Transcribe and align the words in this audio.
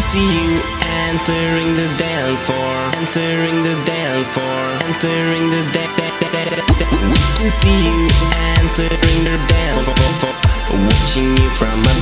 see 0.00 0.18
you 0.18 0.60
entering 1.08 1.76
the 1.76 1.88
dance 1.98 2.42
floor, 2.42 2.74
entering 2.96 3.62
the 3.62 3.76
dance 3.84 4.30
floor, 4.30 4.62
entering 4.88 5.50
the 5.50 5.62
dance. 5.72 5.90
We 7.12 7.20
can 7.36 7.50
see 7.50 7.84
you 7.84 8.08
entering 8.56 9.20
the 9.28 9.36
dance 9.52 9.84
floor, 9.84 10.34
watching 10.88 11.36
you 11.36 11.50
from 11.50 11.80
above, 11.80 11.99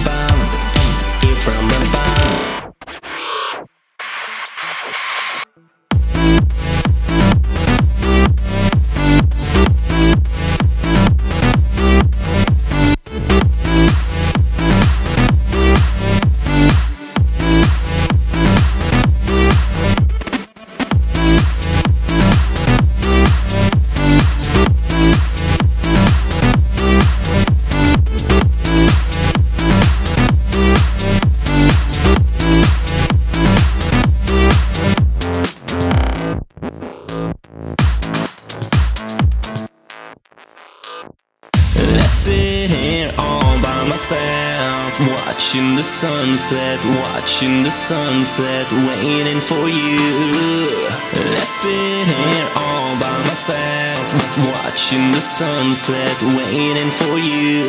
Here 42.39 43.11
all 43.19 43.59
by 43.61 43.83
myself, 43.89 44.95
watching 45.01 45.75
the 45.75 45.83
sunset, 45.83 46.79
watching 47.03 47.65
the 47.65 47.71
sunset, 47.71 48.71
waiting 48.87 49.41
for 49.41 49.67
you. 49.69 50.87
Let's 51.35 51.51
sit 51.51 52.07
here 52.07 52.49
all 52.55 52.95
by 53.03 53.19
myself, 53.27 54.07
watching 54.55 55.11
the 55.11 55.21
sunset, 55.21 56.15
waiting 56.39 56.91
for 57.03 57.19
you. 57.19 57.67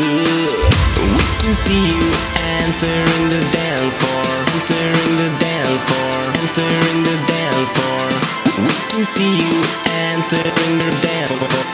We 1.01 1.25
can 1.41 1.55
see 1.57 1.89
you 1.89 2.05
entering 2.61 3.25
the 3.33 3.41
dance 3.49 3.97
floor, 3.97 4.29
entering 4.53 5.13
the 5.17 5.29
dance 5.41 5.83
floor, 5.89 6.29
entering 6.45 6.97
the 7.09 7.17
dance 7.25 7.71
floor. 7.73 8.05
We 8.61 8.75
can 8.93 9.03
see 9.03 9.33
you 9.33 9.65
entering 10.13 10.77
the 10.77 10.93
dance 11.01 11.33
floor, 11.33 11.65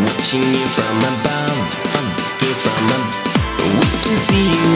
watching 0.00 0.40
you 0.40 0.64
from 0.72 0.96
above, 0.96 1.91
from 2.02 2.86
above. 2.86 3.14
We 3.62 3.68
can 4.02 4.16
see 4.16 4.46
you 4.50 4.68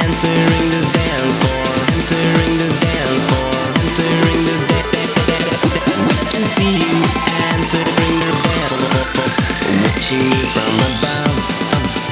entering 0.00 0.66
the 0.72 0.80
dance 0.96 1.36
floor, 1.40 1.68
entering 1.92 2.54
the 2.56 2.70
dance 2.80 3.24
floor, 3.28 3.52
entering 3.84 4.40
the 4.48 4.56
dance. 4.68 4.88
We 6.08 6.16
can 6.32 6.44
see 6.44 6.72
you 6.80 6.96
entering 7.52 8.16
the 8.24 8.32
dance 8.44 8.84
floor, 8.88 9.28
watching 9.84 10.24
you 10.24 10.44
from 10.56 10.74
above, 10.88 11.36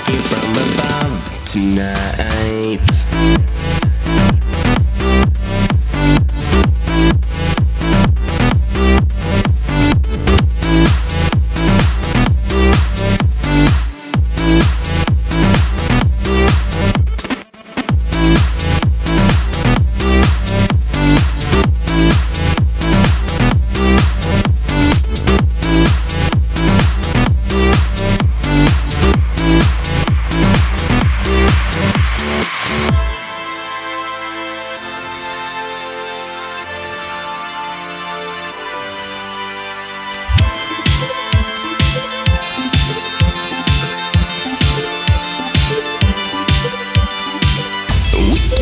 you 0.09 0.19
from 0.29 0.53
above 0.67 1.17
tonight. 1.45 2.89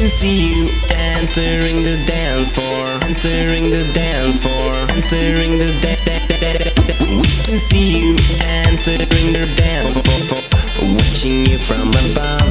Can 0.06 0.14
see 0.14 0.54
you 0.54 0.68
entering 0.94 1.82
the 1.82 2.00
dance 2.06 2.52
floor, 2.52 2.86
entering 3.02 3.70
the 3.70 3.90
dance 3.92 4.38
floor, 4.38 4.72
entering 4.94 5.58
the 5.58 5.74
dance. 5.82 5.98
We 7.10 7.26
can 7.42 7.58
see 7.58 7.98
you 7.98 8.14
entering 8.62 9.34
the 9.34 9.52
dance 9.56 9.98
floor, 9.98 10.94
watching 10.94 11.46
you 11.46 11.58
from 11.58 11.88
above, 11.88 12.45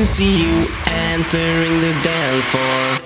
can 0.00 0.06
see 0.06 0.46
you 0.46 0.66
entering 0.86 1.80
the 1.82 1.92
dance 2.02 2.46
floor, 2.46 2.99